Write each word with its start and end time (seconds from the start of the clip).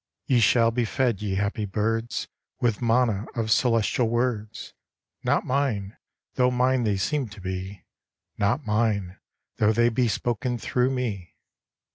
'Ye 0.25 0.39
shall 0.39 0.71
be 0.71 0.83
fed, 0.83 1.21
ye 1.21 1.35
happy 1.35 1.65
birds, 1.65 2.27
With 2.59 2.81
manna 2.81 3.27
of 3.35 3.51
celestial 3.51 4.09
words; 4.09 4.73
Not 5.23 5.45
mine, 5.45 5.95
though 6.33 6.49
mine 6.49 6.85
they 6.85 6.97
seem 6.97 7.27
to 7.29 7.39
be, 7.39 7.85
Not 8.35 8.65
mine, 8.65 9.19
though 9.57 9.71
they 9.73 9.89
be 9.89 10.07
spoken 10.07 10.57
through 10.57 10.89
me. 10.89 11.35